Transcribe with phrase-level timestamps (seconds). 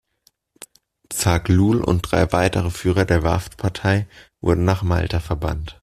[1.11, 4.07] Zaghlul und drei weitere Führer der Wafd-Partei
[4.41, 5.79] wurden nach Malta verbannt.